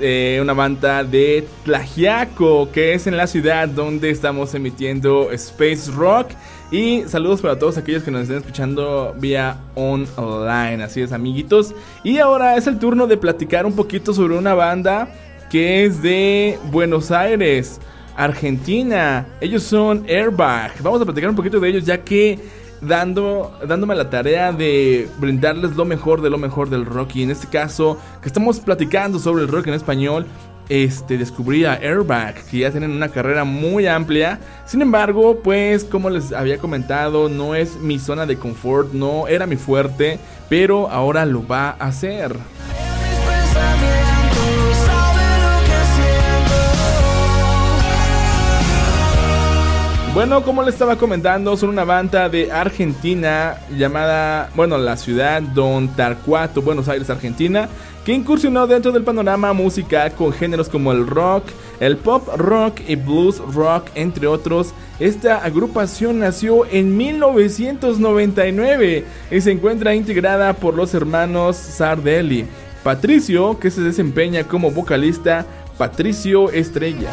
[0.00, 6.30] Eh, una banda de Tlajiaco, que es en la ciudad donde estamos emitiendo Space Rock.
[6.70, 10.82] Y saludos para todos aquellos que nos estén escuchando vía online.
[10.82, 11.74] Así es, amiguitos.
[12.04, 15.08] Y ahora es el turno de platicar un poquito sobre una banda
[15.50, 17.80] que es de Buenos Aires,
[18.16, 19.26] Argentina.
[19.40, 20.82] Ellos son Airbag.
[20.82, 22.38] Vamos a platicar un poquito de ellos ya que
[22.82, 27.16] dando, dándome la tarea de brindarles lo mejor de lo mejor del rock.
[27.16, 30.26] Y en este caso, que estamos platicando sobre el rock en español,
[30.68, 34.38] este, descubrí a Airbag, que ya tienen una carrera muy amplia.
[34.66, 39.46] Sin embargo, pues como les había comentado, no es mi zona de confort, no era
[39.46, 42.36] mi fuerte, pero ahora lo va a hacer.
[50.18, 55.94] Bueno, como les estaba comentando, son una banda de Argentina llamada, bueno, la ciudad Don
[55.94, 57.68] Tarcuato, Buenos Aires, Argentina,
[58.04, 61.44] que incursionó dentro del panorama musical con géneros como el rock,
[61.80, 64.74] el pop rock y blues rock, entre otros.
[64.98, 72.46] Esta agrupación nació en 1999 y se encuentra integrada por los hermanos Sardelli.
[72.82, 75.44] Patricio, que se desempeña como vocalista,
[75.76, 77.10] Patricio Estrella.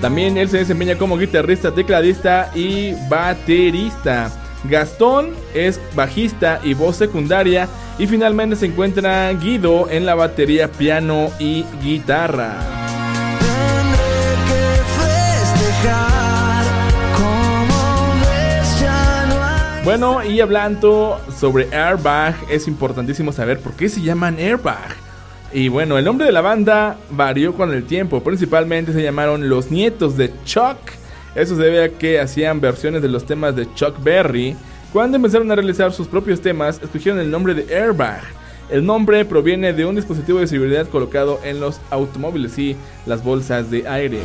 [0.00, 4.43] También él se desempeña como guitarrista, tecladista y baterista.
[4.68, 7.68] Gastón es bajista y voz secundaria.
[7.98, 12.56] Y finalmente se encuentra Guido en la batería, piano y guitarra.
[19.84, 24.96] Bueno, y hablando sobre Airbag, es importantísimo saber por qué se llaman Airbag.
[25.52, 28.22] Y bueno, el nombre de la banda varió con el tiempo.
[28.24, 30.78] Principalmente se llamaron Los Nietos de Chuck
[31.34, 34.56] eso se debe a que hacían versiones de los temas de Chuck Berry.
[34.92, 38.22] Cuando empezaron a realizar sus propios temas, escogieron el nombre de Airbag.
[38.70, 43.70] El nombre proviene de un dispositivo de seguridad colocado en los automóviles y las bolsas
[43.70, 44.20] de aire.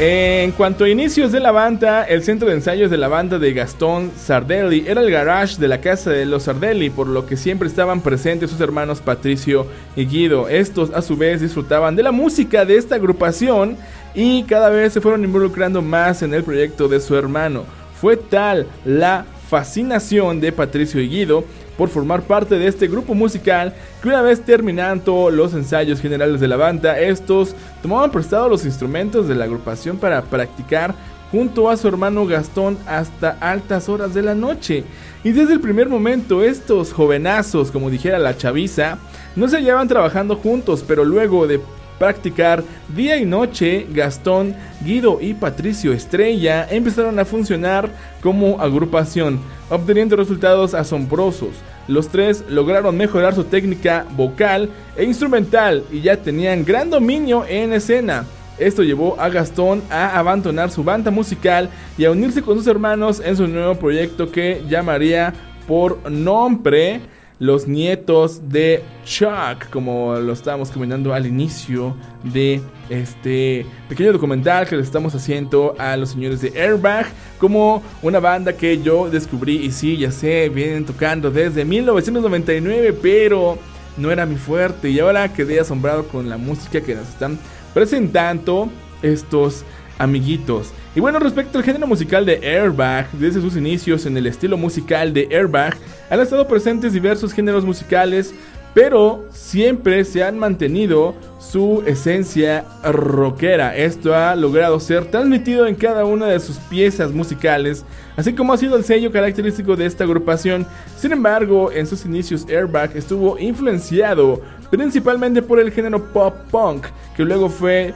[0.00, 3.52] En cuanto a inicios de la banda, el centro de ensayos de la banda de
[3.52, 7.66] Gastón Sardelli era el garage de la casa de los Sardelli, por lo que siempre
[7.66, 10.48] estaban presentes sus hermanos Patricio y Guido.
[10.48, 13.76] Estos a su vez disfrutaban de la música de esta agrupación
[14.14, 17.64] y cada vez se fueron involucrando más en el proyecto de su hermano.
[18.00, 21.44] Fue tal la fascinación de Patricio y Guido
[21.78, 23.72] por formar parte de este grupo musical
[24.02, 29.28] que una vez terminando los ensayos generales de la banda, estos tomaban prestado los instrumentos
[29.28, 30.92] de la agrupación para practicar
[31.30, 34.84] junto a su hermano Gastón hasta altas horas de la noche.
[35.22, 38.98] Y desde el primer momento estos jovenazos, como dijera la chaviza,
[39.36, 41.60] no se hallaban trabajando juntos, pero luego de
[41.98, 42.62] practicar
[42.94, 47.90] día y noche, Gastón, Guido y Patricio Estrella empezaron a funcionar
[48.22, 51.50] como agrupación, obteniendo resultados asombrosos.
[51.88, 57.72] Los tres lograron mejorar su técnica vocal e instrumental y ya tenían gran dominio en
[57.72, 58.24] escena.
[58.58, 63.22] Esto llevó a Gastón a abandonar su banda musical y a unirse con sus hermanos
[63.24, 65.32] en su nuevo proyecto que llamaría
[65.66, 67.00] por nombre
[67.38, 72.60] los nietos de Chuck, como lo estábamos comentando al inicio de
[72.90, 77.06] este pequeño documental que le estamos haciendo a los señores de Airbag,
[77.38, 83.58] como una banda que yo descubrí y sí, ya sé, vienen tocando desde 1999, pero
[83.96, 84.90] no era mi fuerte.
[84.90, 87.38] Y ahora quedé asombrado con la música que nos están
[87.72, 88.68] presentando
[89.02, 89.64] estos
[89.98, 90.72] amiguitos.
[90.94, 95.12] Y bueno, respecto al género musical de Airbag, desde sus inicios en el estilo musical
[95.12, 95.76] de Airbag,
[96.10, 98.34] han estado presentes diversos géneros musicales,
[98.74, 103.76] pero siempre se han mantenido su esencia rockera.
[103.76, 107.84] Esto ha logrado ser transmitido en cada una de sus piezas musicales,
[108.16, 110.66] así como ha sido el sello característico de esta agrupación.
[110.96, 114.40] Sin embargo, en sus inicios Airbag estuvo influenciado
[114.70, 116.84] principalmente por el género pop punk,
[117.16, 117.94] que luego fue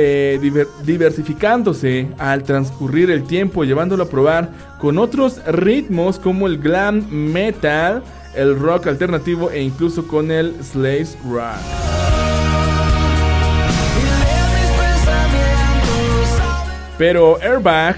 [0.00, 7.04] eh, diversificándose al transcurrir el tiempo, llevándolo a probar con otros ritmos como el glam
[7.10, 8.04] metal,
[8.36, 11.56] el rock alternativo e incluso con el slash rock.
[16.96, 17.96] Pero Airbag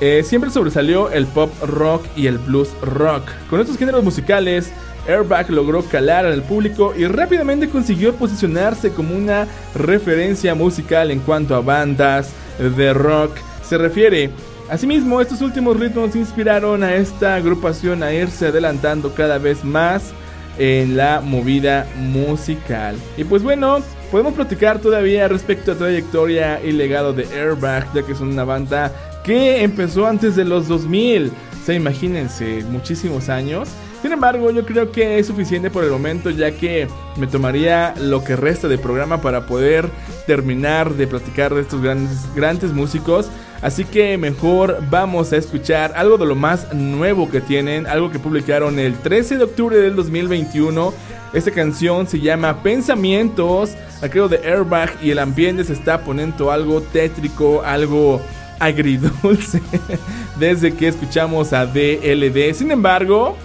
[0.00, 3.22] eh, siempre sobresalió el pop rock y el blues rock.
[3.48, 4.72] Con estos géneros musicales
[5.08, 11.54] Airbag logró calar al público y rápidamente consiguió posicionarse como una referencia musical en cuanto
[11.54, 13.32] a bandas de rock
[13.62, 14.30] se refiere.
[14.70, 20.12] Asimismo, estos últimos ritmos inspiraron a esta agrupación a irse adelantando cada vez más
[20.58, 22.96] en la movida musical.
[23.16, 23.78] Y pues bueno,
[24.10, 28.92] podemos platicar todavía respecto a trayectoria y legado de Airbag, ya que son una banda
[29.24, 31.28] que empezó antes de los 2000.
[31.28, 33.68] O sea, imagínense, muchísimos años.
[34.00, 36.86] Sin embargo, yo creo que es suficiente por el momento ya que
[37.16, 39.88] me tomaría lo que resta de programa para poder
[40.26, 43.28] terminar de platicar de estos grandes, grandes músicos.
[43.60, 48.20] Así que mejor vamos a escuchar algo de lo más nuevo que tienen, algo que
[48.20, 50.94] publicaron el 13 de octubre del 2021.
[51.32, 56.80] Esta canción se llama Pensamientos, aquello de Airbag y el ambiente se está poniendo algo
[56.80, 58.20] tétrico, algo
[58.60, 59.60] agridulce
[60.38, 62.54] desde que escuchamos a DLD.
[62.54, 63.36] Sin embargo,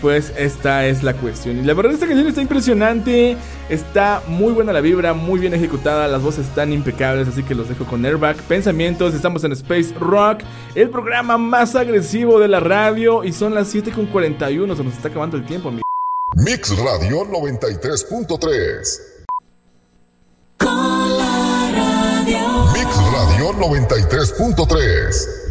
[0.00, 1.58] pues esta es la cuestión.
[1.58, 3.36] Y la verdad esta canción está impresionante,
[3.68, 7.68] está muy buena la vibra, muy bien ejecutada, las voces están impecables, así que los
[7.68, 8.36] dejo con Airbag.
[8.42, 10.40] Pensamientos, estamos en Space Rock,
[10.74, 15.36] el programa más agresivo de la radio y son las 7.41, se nos está acabando
[15.36, 15.82] el tiempo, amigo.
[16.36, 19.00] Mix Radio 93.3
[20.58, 22.38] Con la radio.
[22.74, 25.47] Mix Radio 93.3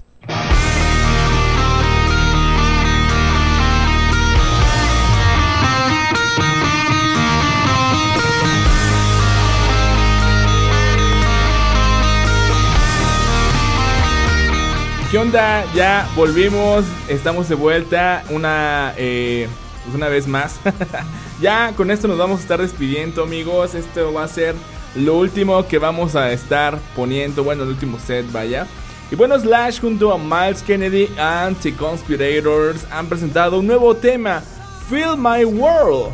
[15.73, 19.47] Ya volvimos, estamos de vuelta una, eh,
[19.95, 20.59] una vez más.
[21.41, 23.73] ya con esto nos vamos a estar despidiendo amigos.
[23.73, 24.53] Esto va a ser
[24.93, 28.67] lo último que vamos a estar poniendo, bueno, el último set, vaya.
[29.09, 34.43] Y bueno, Slash junto a Miles Kennedy Anti-Conspirators han presentado un nuevo tema,
[34.87, 36.13] Feel My World.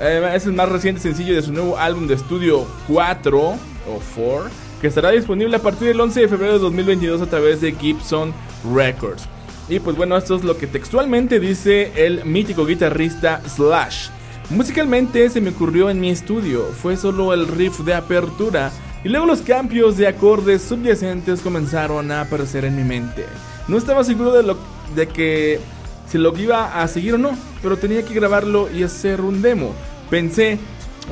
[0.00, 3.56] Eh, es el más reciente sencillo de su nuevo álbum de estudio 4 o
[4.16, 4.50] 4,
[4.82, 8.34] que estará disponible a partir del 11 de febrero de 2022 a través de Gibson
[8.74, 9.28] Records.
[9.68, 14.08] Y pues bueno, esto es lo que textualmente dice el mítico guitarrista Slash.
[14.50, 18.72] Musicalmente se me ocurrió en mi estudio, fue solo el riff de apertura
[19.04, 23.24] y luego los cambios de acordes subyacentes comenzaron a aparecer en mi mente.
[23.68, 24.58] No estaba seguro de, lo,
[24.96, 25.60] de que
[26.08, 29.76] si lo iba a seguir o no, pero tenía que grabarlo y hacer un demo.
[30.10, 30.58] Pensé,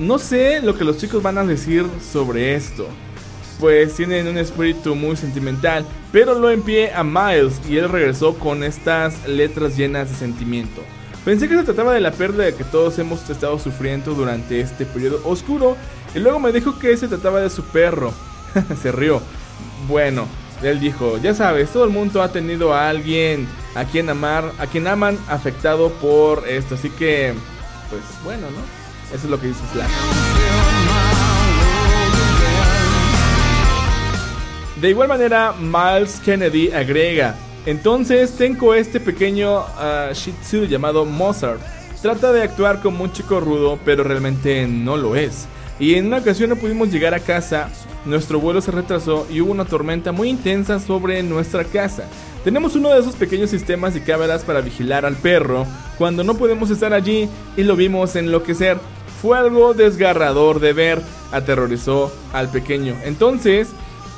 [0.00, 2.88] no sé lo que los chicos van a decir sobre esto,
[3.60, 8.64] pues tienen un espíritu muy sentimental, pero lo envié a Miles y él regresó con
[8.64, 10.82] estas letras llenas de sentimiento.
[11.24, 15.20] Pensé que se trataba de la pérdida que todos hemos estado sufriendo durante este periodo
[15.24, 15.76] oscuro
[16.14, 18.12] y luego me dijo que se trataba de su perro.
[18.82, 19.20] se rió.
[19.86, 20.26] Bueno,
[20.62, 24.66] él dijo, ya sabes, todo el mundo ha tenido a alguien a quien amar, a
[24.66, 27.34] quien aman afectado por esto, así que,
[27.90, 29.14] pues bueno, ¿no?
[29.14, 30.69] Eso es lo que dice Slash.
[34.80, 37.34] De igual manera, Miles Kennedy agrega,
[37.66, 41.60] entonces tengo este pequeño uh, Shih Tzu llamado Mozart.
[42.00, 45.46] Trata de actuar como un chico rudo, pero realmente no lo es.
[45.78, 47.68] Y en una ocasión no pudimos llegar a casa,
[48.06, 52.04] nuestro vuelo se retrasó y hubo una tormenta muy intensa sobre nuestra casa.
[52.42, 55.66] Tenemos uno de esos pequeños sistemas y cámaras para vigilar al perro
[55.98, 58.78] cuando no podemos estar allí y lo vimos enloquecer.
[59.20, 61.02] Fue algo desgarrador de ver,
[61.32, 62.96] aterrorizó al pequeño.
[63.04, 63.68] Entonces,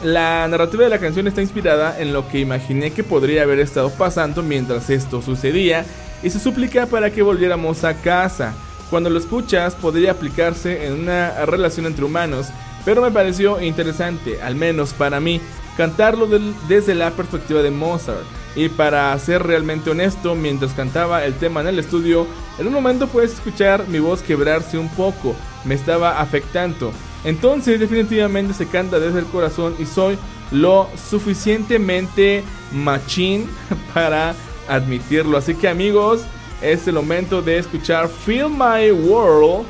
[0.03, 3.91] la narrativa de la canción está inspirada en lo que imaginé que podría haber estado
[3.91, 5.85] pasando mientras esto sucedía
[6.23, 8.55] y se suplica para que volviéramos a casa.
[8.91, 12.49] Cuando lo escuchas podría aplicarse en una relación entre humanos,
[12.85, 15.41] pero me pareció interesante, al menos para mí,
[15.77, 16.29] cantarlo
[16.69, 18.25] desde la perspectiva de Mozart.
[18.55, 22.27] Y para ser realmente honesto, mientras cantaba el tema en el estudio,
[22.59, 25.35] en un momento puedes escuchar mi voz quebrarse un poco,
[25.65, 26.93] me estaba afectando.
[27.25, 30.19] Entonces definitivamente se canta desde el corazón y soy
[30.51, 32.43] lo suficientemente
[32.73, 33.49] machín
[33.95, 34.35] para
[34.69, 35.39] admitirlo.
[35.39, 36.23] Así que amigos,
[36.61, 39.67] es el momento de escuchar Feel My World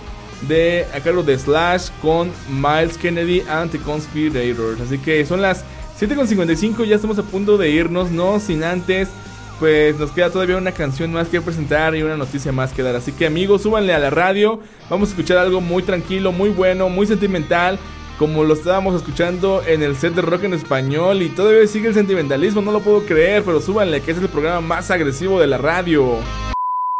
[0.48, 4.80] de a cargo de Slash con Miles Kennedy Anti Conspirators.
[4.80, 5.64] Así que son las
[6.00, 9.08] 7.55, ya estamos a punto de irnos, no sin antes.
[9.62, 12.96] Pues nos queda todavía una canción más que presentar y una noticia más que dar.
[12.96, 14.58] Así que amigos, súbanle a la radio.
[14.90, 17.78] Vamos a escuchar algo muy tranquilo, muy bueno, muy sentimental.
[18.18, 21.22] Como lo estábamos escuchando en el set de rock en español.
[21.22, 23.44] Y todavía sigue el sentimentalismo, no lo puedo creer.
[23.44, 26.16] Pero súbanle, que es el programa más agresivo de la radio.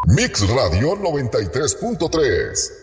[0.07, 2.82] Mix Radio 93.3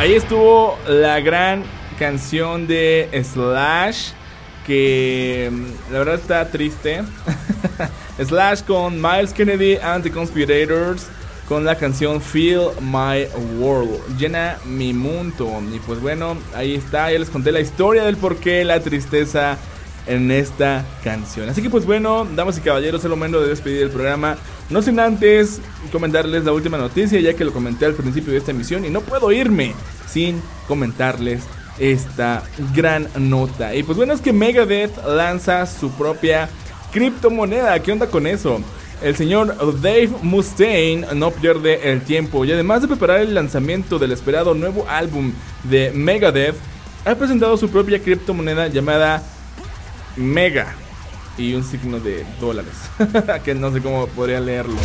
[0.00, 1.62] Ahí estuvo la gran
[1.98, 4.12] canción de Slash.
[4.66, 7.02] Que mm, la verdad está triste.
[8.18, 11.06] Slash con Miles Kennedy and the Conspirators.
[11.46, 13.26] Con la canción Feel My
[13.58, 14.16] World.
[14.16, 15.60] Llena mi mundo.
[15.70, 17.12] Y pues bueno, ahí está.
[17.12, 19.58] Ya les conté la historia del por qué la tristeza
[20.06, 21.48] en esta canción.
[21.48, 24.36] Así que pues bueno, damas y caballeros, el momento de despedir el programa.
[24.68, 25.60] No sin antes
[25.92, 29.00] comentarles la última noticia, ya que lo comenté al principio de esta emisión y no
[29.00, 29.74] puedo irme
[30.08, 31.42] sin comentarles
[31.78, 32.42] esta
[32.74, 33.74] gran nota.
[33.74, 36.48] Y pues bueno, es que Megadeth lanza su propia
[36.92, 37.80] criptomoneda.
[37.82, 38.60] ¿Qué onda con eso?
[39.02, 44.12] El señor Dave Mustaine no pierde el tiempo y además de preparar el lanzamiento del
[44.12, 45.32] esperado nuevo álbum
[45.64, 46.56] de Megadeth,
[47.06, 49.22] ha presentado su propia criptomoneda llamada
[50.20, 50.74] Mega
[51.38, 52.74] y un signo de dólares,
[53.44, 54.76] que no sé cómo podría leerlo.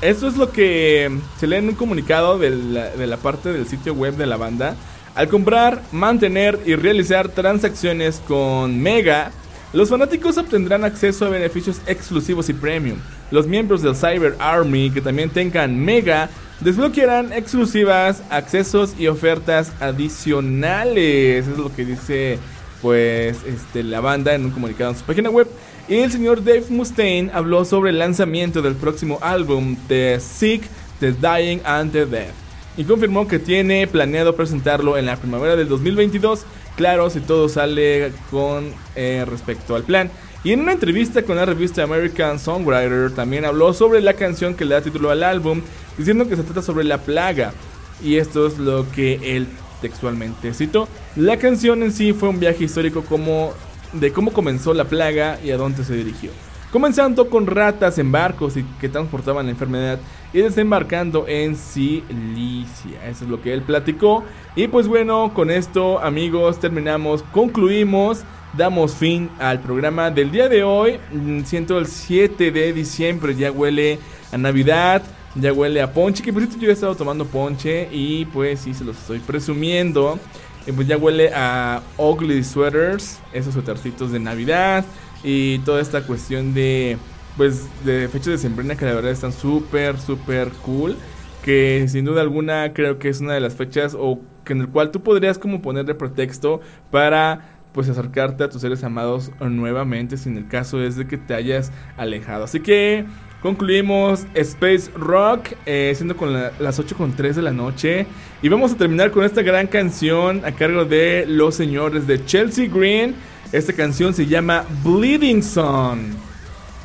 [0.00, 3.66] Esto es lo que se lee en un comunicado de la, de la, parte del
[3.66, 4.76] sitio web de la banda.
[5.14, 9.32] Al comprar, mantener y realizar transacciones con Mega,
[9.72, 12.98] los fanáticos obtendrán acceso a beneficios exclusivos y premium.
[13.30, 21.46] Los miembros del Cyber Army que también tengan Mega desbloquearán exclusivas, accesos y ofertas adicionales.
[21.46, 22.38] Es lo que dice
[22.80, 25.48] pues este, la banda en un comunicado en su página web.
[25.88, 30.62] Y el señor Dave Mustaine habló sobre el lanzamiento del próximo álbum de Sick,
[31.00, 32.32] The Dying and the Dead.
[32.76, 36.44] Y confirmó que tiene planeado presentarlo en la primavera del 2022.
[36.78, 40.12] Claro, si todo sale con eh, respecto al plan.
[40.44, 44.64] Y en una entrevista con la revista American Songwriter también habló sobre la canción que
[44.64, 45.60] le da título al álbum,
[45.96, 47.52] diciendo que se trata sobre la plaga.
[48.00, 49.48] Y esto es lo que él
[49.82, 50.86] textualmente citó.
[51.16, 53.54] La canción en sí fue un viaje histórico como
[53.92, 56.30] de cómo comenzó la plaga y a dónde se dirigió.
[56.70, 59.98] Comenzando con ratas en barcos y que transportaban la enfermedad
[60.32, 63.04] y desembarcando en Silicia.
[63.06, 64.24] Eso es lo que él platicó.
[64.56, 68.24] Y pues bueno, con esto amigos terminamos, concluimos
[68.56, 70.98] damos fin al programa del día de hoy.
[71.12, 73.98] Mm, Siento el 7 de diciembre, ya huele
[74.32, 75.02] a Navidad,
[75.34, 78.74] ya huele a ponche, que por cierto yo he estado tomando ponche y pues sí,
[78.74, 80.18] se los estoy presumiendo.
[80.66, 84.84] Y pues ya huele a ugly sweaters, esos suétercitos de Navidad
[85.22, 86.98] y toda esta cuestión de
[87.38, 90.96] pues de fechas de sembrina que la verdad están súper súper cool
[91.42, 94.68] que sin duda alguna creo que es una de las fechas o que en el
[94.68, 96.60] cual tú podrías como poner de pretexto
[96.90, 101.16] para pues acercarte a tus seres amados nuevamente si en el caso es de que
[101.16, 102.44] te hayas alejado.
[102.44, 103.04] Así que
[103.40, 108.06] concluimos Space Rock eh, siendo con la- las 8 con 3 de la noche
[108.42, 112.68] y vamos a terminar con esta gran canción a cargo de los señores de Chelsea
[112.68, 113.14] Green.
[113.52, 116.27] Esta canción se llama Bleeding Sun.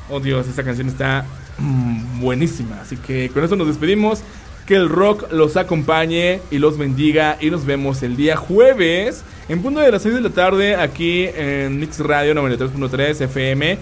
[0.10, 1.26] Oh Dios, esta canción está
[1.58, 2.82] mm, buenísima.
[2.82, 4.22] Así que con eso nos despedimos.
[4.66, 7.38] Que el rock los acompañe y los bendiga.
[7.42, 11.26] Y nos vemos el día jueves en punto de las 6 de la tarde aquí
[11.36, 13.78] en Mix Radio 93.3 FM.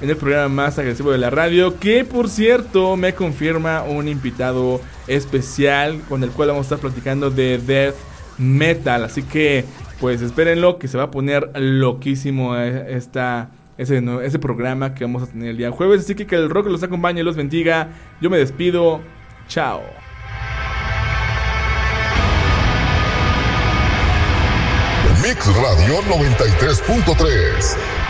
[0.00, 1.78] En el programa más agresivo de la radio.
[1.78, 7.30] Que por cierto me confirma un invitado especial con el cual vamos a estar platicando
[7.30, 7.94] de death
[8.38, 9.04] metal.
[9.04, 9.64] Así que
[10.00, 15.22] pues espérenlo que se va a poner loquísimo eh, esta ese, ese programa que vamos
[15.22, 16.02] a tener el día jueves.
[16.02, 17.88] Así que que el rock los acompañe los bendiga.
[18.20, 19.00] Yo me despido.
[19.48, 19.82] Chao.
[25.22, 28.03] Mix Radio 93.3.